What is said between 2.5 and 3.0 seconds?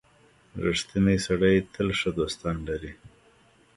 لري.